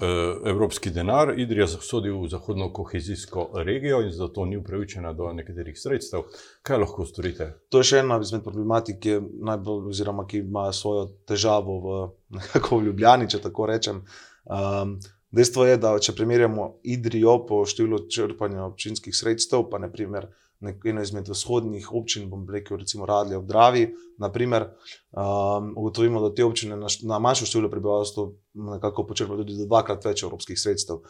E, 0.00 0.06
evropski 0.50 0.90
denar, 0.90 1.32
Idrija 1.40 1.66
sodi 1.66 2.10
v 2.10 2.28
zahodno 2.28 2.72
kohezijsko 2.72 3.50
regijo 3.54 4.02
in 4.02 4.12
zato 4.12 4.44
ni 4.44 4.56
upravičena 4.56 5.12
do 5.12 5.32
nekaterih 5.32 5.78
sredstev. 5.80 6.26
Kaj 6.62 6.78
lahko 6.78 7.06
storite? 7.08 7.46
To 7.72 7.80
je 7.80 7.88
še 7.88 8.02
ena 8.04 8.18
izmed 8.20 8.44
problematik, 8.44 9.00
ki, 9.00 9.16
najbolj, 9.48 9.88
oziroma, 9.94 10.26
ki 10.28 10.42
ima 10.44 10.66
svojo 10.76 11.06
težavo 11.26 11.78
v, 11.86 11.96
v 12.68 12.82
Ljubljani, 12.86 13.30
če 13.30 13.40
tako 13.40 13.70
rečem. 13.72 14.04
Um, 14.44 14.98
Dejstvo 15.30 15.64
je, 15.66 15.76
da 15.78 15.94
če 16.02 16.14
primerjamo 16.18 16.80
Idrijo 16.82 17.36
po 17.46 17.62
številu 17.68 18.02
črpanja 18.10 18.64
občinskih 18.66 19.14
sredstev, 19.14 19.68
pa 19.70 19.78
naprimer 19.78 20.26
eno 20.60 21.02
izmed 21.02 21.28
vzhodnih 21.30 21.86
občin, 21.96 22.26
bom 22.30 22.42
rekel, 22.50 22.80
recimo 22.82 23.06
Radlje 23.08 23.38
v 23.38 23.46
Dravi, 23.48 23.84
naprimer, 24.20 24.66
um, 25.12 25.70
ugotovimo, 25.76 26.20
da 26.20 26.34
te 26.34 26.44
občine 26.44 26.76
na, 26.76 26.90
na 27.08 27.18
manjšo 27.22 27.48
število 27.48 27.70
prebivalstva 27.72 28.26
nekako 28.74 29.06
počrpajo 29.08 29.44
tudi 29.44 29.64
dvakrat 29.64 30.04
več 30.04 30.24
evropskih 30.26 30.58
sredstev. 30.60 31.00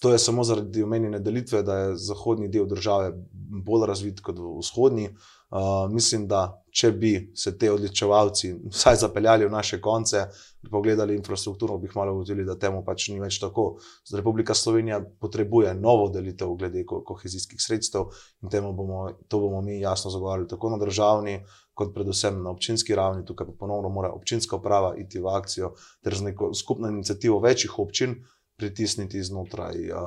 To 0.00 0.12
je 0.12 0.18
samo 0.18 0.44
zaradi 0.44 0.82
omenjene 0.82 1.18
delitve, 1.18 1.62
da 1.62 1.76
je 1.76 1.96
zahodni 1.96 2.48
del 2.48 2.66
države 2.66 3.12
bolj 3.66 3.86
razvit 3.86 4.20
kot 4.20 4.38
vzhodni. 4.38 5.08
Uh, 5.52 5.90
mislim, 5.92 6.24
da 6.28 6.62
če 6.70 6.92
bi 6.96 7.10
se 7.36 7.50
te 7.58 7.68
odličevalci 7.72 8.54
vsaj 8.72 8.96
zapeljali 9.02 9.44
v 9.44 9.52
naše 9.52 9.80
konce, 9.84 10.22
pogledali 10.70 11.16
infrastrukturo, 11.18 11.76
bi 11.78 11.90
malo 11.94 12.14
ugotovili, 12.14 12.46
da 12.48 12.56
temu 12.58 12.80
pač 12.86 13.10
ni 13.12 13.20
več 13.20 13.36
tako. 13.42 13.66
Zdaj, 14.08 14.22
Republika 14.22 14.54
Slovenija 14.54 15.02
potrebuje 15.20 15.74
novo 15.74 16.08
delitev 16.14 16.54
glede 16.56 16.86
ko 16.88 17.02
kohezijskih 17.04 17.60
sredstev 17.60 18.08
in 18.40 18.70
bomo, 18.76 19.10
to 19.28 19.42
bomo 19.42 19.60
mi 19.60 19.80
jasno 19.80 20.10
zagovarjali 20.10 20.48
tako 20.48 20.70
na 20.72 20.78
državni, 20.80 21.42
kot 21.74 21.92
predvsem 21.94 22.40
na 22.42 22.54
občinski 22.54 22.94
ravni. 22.96 23.26
Tukaj 23.26 23.50
pa 23.50 23.58
ponovno 23.66 23.90
mora 23.92 24.14
občinska 24.14 24.56
uprava 24.56 24.94
iti 24.96 25.20
v 25.20 25.28
akcijo 25.36 25.74
ter 26.00 26.16
z 26.16 26.30
neko 26.30 26.54
skupno 26.54 26.88
inicijativo 26.88 27.42
večjih 27.44 27.78
občin 27.78 28.22
pritisniti 28.56 29.22
znotraj 29.22 29.90
uh, 29.90 29.98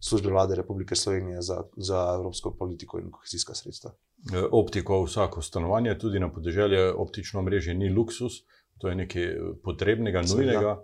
službe 0.00 0.30
vlade 0.30 0.54
Republike 0.54 0.96
Slovenije 0.96 1.42
za, 1.42 1.62
za 1.76 2.12
evropsko 2.14 2.54
politiko 2.58 2.98
in 2.98 3.10
kohezijska 3.10 3.54
sredstva. 3.54 3.92
E, 4.32 4.42
optiko 4.52 5.02
vsako 5.04 5.42
stanovanje, 5.42 5.98
tudi 5.98 6.20
na 6.20 6.32
podeželju, 6.32 6.94
optično 6.96 7.42
mreže 7.42 7.74
ni 7.74 7.90
luksus, 7.90 8.42
to 8.78 8.88
je 8.88 8.94
nekaj 8.94 9.36
potrebnega, 9.64 10.22
nujnega. 10.22 10.78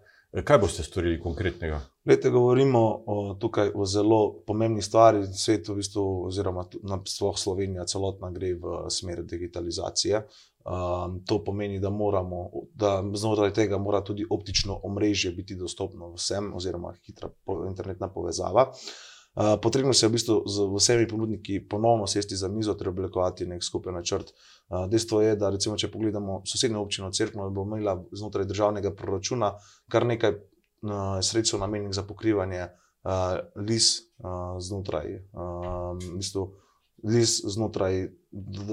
Kaj 0.45 0.59
boste 0.59 0.83
storili 0.83 1.21
konkretnega? 1.21 1.81
Lete, 2.05 2.31
govorimo 2.31 2.81
o, 3.07 3.37
tukaj 3.41 3.71
o 3.75 3.87
zelo 3.87 4.43
pomembni 4.47 4.83
stvari, 4.83 5.23
svetu, 5.33 5.73
v 5.73 5.81
bistvu, 5.81 6.03
oziroma 6.27 6.67
na 6.83 6.99
splošno 7.05 7.43
Slovenija, 7.43 7.87
celotna 7.89 8.31
gre 8.31 8.53
v 8.55 8.83
smer 8.91 9.23
digitalizacije. 9.25 10.23
Um, 10.67 11.21
to 11.27 11.45
pomeni, 11.45 11.79
da, 11.79 11.91
moramo, 11.91 12.51
da 12.75 13.05
znotraj 13.15 13.53
tega 13.55 13.79
mora 13.79 14.01
tudi 14.05 14.25
optično 14.31 14.81
omrežje 14.83 15.31
biti 15.33 15.55
dostopno 15.55 16.09
vsem, 16.17 16.49
oziroma 16.55 16.91
hitra 17.07 17.29
po, 17.45 17.61
internetna 17.69 18.09
povezava. 18.09 18.73
Uh, 19.37 19.45
potrebno 19.63 19.93
se 19.93 20.07
je 20.07 20.09
v 20.09 20.13
bistvu 20.13 20.43
z 20.47 20.67
vsemi 20.75 21.07
ponudniki 21.09 21.61
ponovno 21.69 22.07
sesti 22.07 22.37
za 22.37 22.49
mizo 22.49 22.75
ter 22.75 22.89
oblikovati 22.89 23.47
nek 23.47 23.63
skupen 23.65 23.95
načrt. 23.95 24.33
Uh, 24.69 24.89
dejstvo 24.91 25.23
je, 25.23 25.37
da 25.37 25.53
recimo, 25.55 25.77
če 25.79 25.91
pogledamo 25.93 26.41
sosednjo 26.43 26.83
občino 26.83 27.13
Cerkno, 27.15 27.47
bo 27.51 27.63
imela 27.63 27.95
znotraj 28.13 28.51
državnega 28.51 28.91
proračuna 28.91 29.53
kar 29.89 30.07
nekaj 30.07 30.35
uh, 30.35 31.23
sredstev 31.23 31.63
namenjenih 31.63 31.95
za 31.95 32.03
pokrivanje 32.03 32.67
uh, 32.67 33.39
lis 33.63 34.01
uh, 34.19 34.59
znotraj. 34.59 35.21
Uh, 35.31 36.55
Lis 37.05 37.43
znotraj 37.45 38.09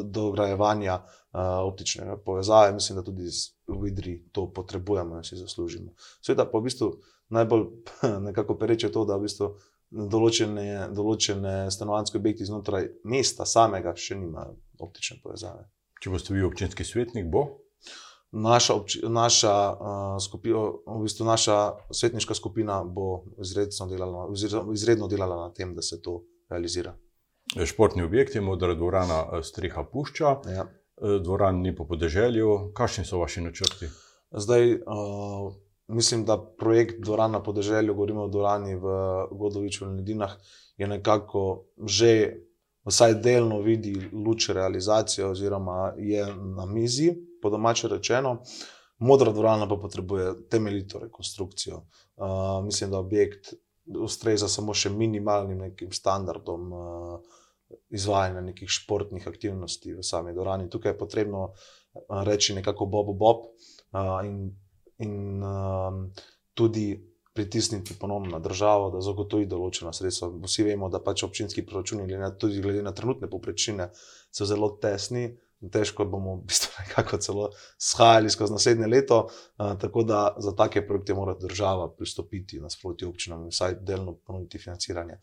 dograjevanja 0.04 0.96
uh, 0.96 1.40
optične 1.68 2.18
povezave, 2.26 2.74
mislim, 2.74 3.00
da 3.00 3.04
tudi 3.04 3.30
v 3.68 3.88
Idri 3.88 4.16
to 4.32 4.48
potrebujemo 4.54 5.18
in 5.18 5.24
si 5.24 5.38
zaslužimo. 5.38 5.94
Sveda 6.22 6.46
pa 6.46 6.58
v 6.58 6.68
bistvu 6.68 6.92
najbolj 7.30 7.68
nekako 8.28 8.58
pereče 8.58 8.92
to, 8.92 9.06
da 9.06 9.18
v 9.18 9.28
bistvu 9.28 9.54
določene, 9.94 10.90
določene 10.94 11.72
stanovanske 11.72 12.18
objekti 12.18 12.48
znotraj 12.50 12.90
mesta 13.10 13.46
samega 13.46 13.96
še 13.96 14.18
nimajo 14.18 14.58
optične 14.82 15.20
povezave. 15.24 15.68
Če 16.02 16.12
boste 16.12 16.34
vi 16.36 16.44
občinski 16.44 16.86
svetnik, 16.86 17.30
bo? 17.32 17.46
Naša, 18.34 18.74
obči, 18.74 19.04
naša, 19.06 19.54
uh, 19.72 20.18
skupino, 20.22 20.82
v 20.90 21.04
bistvu 21.06 21.28
naša 21.28 21.58
svetniška 21.94 22.34
skupina 22.34 22.82
bo 22.84 23.24
izredno 23.38 23.88
delala, 23.92 24.26
izredno 24.74 25.08
delala 25.08 25.38
na 25.46 25.54
tem, 25.54 25.76
da 25.78 25.86
se 25.86 26.02
to 26.02 26.24
realizira. 26.50 26.96
Športni 27.54 28.04
objekti, 28.04 28.42
modra 28.42 28.74
dvorana, 28.74 29.44
streha 29.44 29.84
pušča, 29.84 30.38
ja. 30.56 30.66
dvoran 31.22 31.62
ni 31.62 31.76
po 31.76 31.86
podeželju. 31.86 32.72
Kakšni 32.74 33.06
so 33.06 33.20
vaši 33.22 33.42
načrti? 33.46 33.90
Zdaj, 34.32 34.74
uh, 34.74 35.54
mislim, 35.88 36.26
da 36.26 36.38
projekt 36.60 37.04
Dvorana 37.06 37.38
na 37.38 37.44
podeželju, 37.44 37.94
govorimo 37.94 38.24
o 38.24 38.28
dvorani 38.28 38.76
v 38.76 38.88
Godoviču 39.32 39.86
in 39.86 39.96
Ledinah, 39.96 40.32
je 40.78 40.88
nekako 40.88 41.66
že 41.86 42.38
vsaj 42.86 43.14
delno 43.14 43.60
vidi 43.62 44.10
luč 44.26 44.50
realizacije, 44.50 45.26
oziroma 45.26 45.94
je 45.98 46.26
na 46.36 46.66
mizi, 46.66 47.14
po 47.42 47.50
domače 47.50 47.88
rečeno. 47.88 48.42
Modra 48.98 49.32
dvorana 49.32 49.68
pa 49.70 49.76
potrebuje 49.76 50.48
temeljito 50.50 51.00
rekonstrukcijo. 51.00 51.76
Uh, 51.76 52.66
mislim, 52.66 52.92
da 52.92 52.98
objekt 52.98 53.54
ustreza 53.86 54.48
samo 54.48 54.74
še 54.74 54.90
minimalnim 54.90 55.58
nekim 55.58 55.92
standardom. 55.92 56.74
Uh, 56.74 57.20
Izvajanje 57.90 58.42
nekih 58.42 58.70
športnih 58.70 59.28
aktivnosti 59.28 59.94
v 59.94 60.04
sami 60.04 60.34
dvorani. 60.34 60.70
Tukaj 60.70 60.94
je 60.94 60.98
potrebno 60.98 61.48
reči 62.10 62.56
nekako 62.56 62.86
Bob 62.86 63.14
Bob 63.18 63.48
in 64.26 64.52
in 64.98 65.44
um, 65.44 66.12
tudi 66.54 67.14
pritisniti 67.34 67.96
ponovno 68.00 68.30
na 68.30 68.40
državo, 68.40 68.92
da 68.94 69.02
zagotovi 69.02 69.48
določena 69.50 69.94
sredstva. 69.94 70.30
Vsi 70.46 70.68
vemo, 70.68 70.90
da 70.90 71.02
pač 71.02 71.24
občinski 71.26 71.66
proračuni, 71.66 72.06
tudi 72.40 72.62
glede 72.62 72.84
na 72.86 72.94
trenutne 72.94 73.30
poprečine, 73.30 73.90
so 74.30 74.46
zelo 74.46 74.70
tesni 74.82 75.32
težko 75.70 76.06
bomo 76.06 76.36
v 76.36 76.46
bistvu 76.50 76.72
nekako 76.82 77.18
celo 77.18 77.50
shajali 77.78 78.30
skozi 78.30 78.54
naslednje 78.54 78.88
leto. 78.88 79.28
Uh, 79.58 79.74
tako 79.80 80.04
da 80.04 80.36
za 80.38 80.56
take 80.56 80.88
projekte 80.88 81.14
mora 81.14 81.36
država 81.42 81.90
pristopiti 81.98 82.60
nasproti 82.60 83.06
občinam 83.06 83.44
in 83.44 83.52
vsaj 83.54 83.76
delno 83.82 84.16
ponuditi 84.16 84.60
financiranje. 84.60 85.18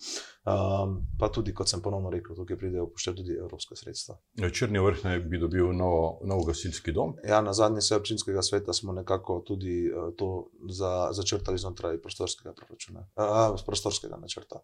Um, 0.44 0.96
pa 1.18 1.28
tudi, 1.28 1.54
kot 1.54 1.68
sem 1.68 1.82
ponovno 1.82 2.10
rekel, 2.10 2.36
tukaj 2.36 2.56
pridejo 2.56 2.84
upoštevati 2.84 3.22
tudi 3.22 3.38
evropske 3.38 3.76
sredstva. 3.76 4.16
Ja, 4.40 4.50
Črni 4.50 4.80
vrh 4.80 5.04
naj 5.04 5.20
bi 5.20 5.38
dobil 5.38 5.72
novo, 5.76 6.20
nov 6.24 6.44
gasilski 6.48 6.92
dom. 6.92 7.14
Ja, 7.28 7.40
na 7.44 7.52
zadnji 7.52 7.82
seji 7.82 7.98
občinskega 7.98 8.42
sveta 8.42 8.72
smo 8.72 8.92
nekako 8.92 9.42
tudi 9.46 9.84
uh, 9.92 10.12
to 10.16 10.50
za, 10.68 11.10
začrtali 11.12 11.58
znotraj 11.58 12.00
prostorskega 12.02 12.54
proračuna, 12.56 13.06
uh, 13.16 13.60
prostorskega 13.66 14.16
načrta. 14.16 14.62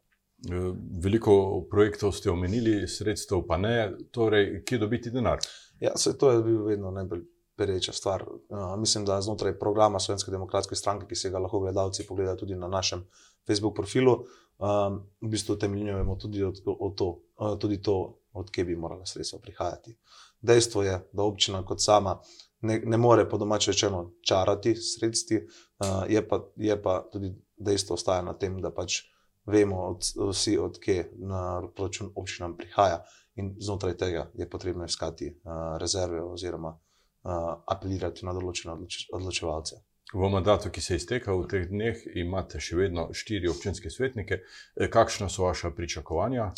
Veliko 1.03 1.65
projektov 1.71 2.13
ste 2.13 2.31
omenili, 2.31 2.85
sredstev 2.89 3.47
pa 3.49 3.57
ne, 3.57 3.93
torej, 4.13 4.61
kje 4.69 4.79
dobiti 4.79 5.11
denar? 5.11 5.41
Ja, 5.81 5.97
se, 5.97 6.19
to 6.19 6.31
je 6.31 6.43
bil 6.43 6.65
vedno 6.65 6.91
najbolj 6.91 7.25
pereča 7.57 7.93
stvar. 7.93 8.25
Uh, 8.29 8.79
mislim, 8.79 9.05
da 9.05 9.21
znotraj 9.21 9.59
programa 9.59 10.01
Slovenske 10.01 10.31
demokratske 10.31 10.77
stranke, 10.77 11.07
ki 11.07 11.17
se 11.17 11.31
ga 11.31 11.39
lahko 11.39 11.61
gledalci 11.61 12.07
pogledajo 12.07 12.37
tudi 12.37 12.57
na 12.57 12.69
našem 12.69 13.05
Facebook 13.47 13.77
profilu, 13.77 14.13
um, 14.59 15.01
v 15.21 15.31
bistvu 15.31 15.57
temeljujemo 15.57 16.17
tudi, 16.17 16.45
od, 16.45 16.61
od 16.67 16.97
to, 16.97 17.09
uh, 17.41 17.59
tudi 17.59 17.83
to, 17.83 18.19
odkje 18.33 18.65
bi 18.65 18.77
morala 18.77 19.07
sredstva 19.07 19.39
prihajati. 19.43 19.97
Dejstvo 20.41 20.83
je, 20.83 20.99
da 21.13 21.23
občina 21.23 21.63
kot 21.65 21.83
sama 21.83 22.19
ne, 22.61 22.83
ne 22.85 22.97
more 22.97 23.29
po 23.29 23.39
domače 23.39 23.71
rečeno 23.71 24.13
čarati 24.23 24.75
sredstvi, 24.77 25.47
uh, 25.47 26.05
je, 26.09 26.29
pa, 26.29 26.41
je 26.57 26.83
pa 26.83 27.09
tudi 27.13 27.33
dejstvo 27.57 27.95
ostaja 27.95 28.23
na 28.23 28.35
tem, 28.35 28.61
da 28.61 28.71
pač 28.71 29.03
vemo 29.47 29.81
od, 29.87 30.05
vsi, 30.31 30.59
odkje 30.59 31.11
na 31.17 31.63
proračun 31.77 32.13
občinam 32.15 32.57
prihaja 32.57 33.05
in 33.37 33.55
znotraj 33.61 33.97
tega 33.97 34.31
je 34.35 34.49
potrebno 34.51 34.85
iskati 34.85 35.29
uh, 35.31 35.77
rezerve 35.81 36.23
oziroma 36.23 36.73
uh, 36.73 37.31
apelirati 37.67 38.27
na 38.27 38.33
določene 38.37 38.75
odloč 38.75 39.07
odločevalce. 39.13 39.83
V 40.15 40.29
mandatu, 40.31 40.71
ki 40.71 40.81
se 40.81 40.97
izteka 41.01 41.35
v 41.35 41.49
teh 41.51 41.65
dneh, 41.67 42.03
imate 42.15 42.61
še 42.63 42.77
vedno 42.79 43.09
štiri 43.11 43.51
občinske 43.51 43.91
svetnike. 43.91 44.39
E, 44.79 44.87
kakšna 44.87 45.27
so 45.27 45.49
vaša 45.49 45.73
pričakovanja? 45.75 46.53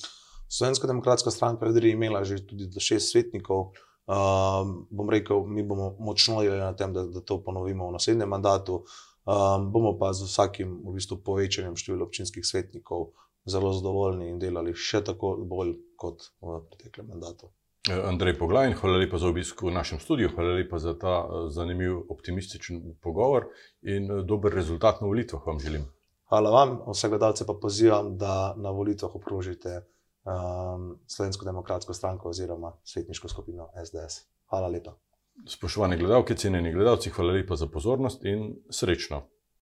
Slovenska 0.52 0.86
demokratska 0.86 1.32
stranka 1.32 1.66
je 1.66 1.90
imela 1.90 2.24
že 2.24 2.44
tudi 2.46 2.68
do 2.68 2.80
šest 2.80 3.12
svetnikov. 3.12 3.72
Um, 4.08 4.86
bom 4.90 5.08
rekel, 5.10 5.44
mi 5.48 5.62
bomo 5.62 5.96
močno 5.98 6.42
delali 6.42 6.60
na 6.60 6.76
tem, 6.76 6.92
da, 6.92 7.04
da 7.04 7.20
to 7.20 7.40
ponovimo 7.44 7.88
v 7.88 7.96
naslednjem 7.96 8.28
mandatu. 8.28 8.84
Um, 9.24 9.72
bomo 9.72 9.96
pa 9.98 10.12
z 10.12 10.28
vsakim 10.28 10.84
v 10.84 10.96
bistvu, 10.96 11.20
povečanjem 11.24 11.76
števila 11.76 12.04
občinskih 12.04 12.44
svetnikov 12.44 13.12
zelo 13.48 13.72
zadovoljni 13.72 14.28
in 14.28 14.38
delali 14.38 14.72
še 14.76 15.00
tako 15.04 15.36
bolj 15.40 15.76
kot 15.98 16.30
v 16.40 16.60
preteklem 16.70 17.10
mandatu. 17.10 17.50
E, 17.88 17.94
Andrej 18.06 18.38
Poglajn, 18.38 18.76
hvala 18.78 18.98
lepa 19.02 19.18
za 19.18 19.28
obisk 19.28 19.62
v 19.62 19.74
našem 19.74 20.00
studiu, 20.00 20.30
hvala 20.34 20.54
lepa 20.58 20.78
za 20.78 20.94
ta 20.98 21.20
e, 21.26 21.44
zanimiv, 21.50 22.00
optimističen 22.08 22.82
pogovor 23.02 23.50
in 23.82 24.10
e, 24.10 24.22
dober 24.22 24.54
rezultat 24.54 25.02
na 25.02 25.10
volitvah 25.10 25.46
vam 25.46 25.60
želim. 25.60 25.86
Hvala 26.28 26.50
vam, 26.50 26.78
vse 26.92 27.08
gledalce 27.08 27.46
pa 27.46 27.54
pozivam, 27.60 28.16
da 28.18 28.54
na 28.56 28.70
volitvah 28.70 29.14
obkrožite 29.16 29.80
um, 29.80 30.98
Slovensko 31.06 31.44
demokratsko 31.44 31.94
stranko 31.94 32.28
oziroma 32.28 32.72
svetniško 32.84 33.28
skupino 33.28 33.70
SDS. 33.84 34.26
Hvala 34.50 34.68
lepa. 34.68 34.92
Spoštovane 35.46 35.96
gledalke, 35.96 36.34
cenjeni 36.34 36.72
gledalci, 36.72 37.10
hvala 37.10 37.32
lepa 37.32 37.56
za 37.56 37.66
pozornost 37.66 38.24
in 38.24 38.56
srečno. 38.70 39.22